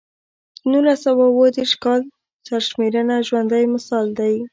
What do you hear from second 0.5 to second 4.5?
د نولس سوه اووه دېرش کال سرشمېرنه ژوندی مثال دی.